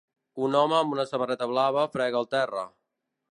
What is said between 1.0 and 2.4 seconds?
samarreta blava frega el